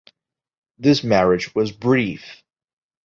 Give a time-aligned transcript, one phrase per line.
[0.79, 2.41] This marriage was brief.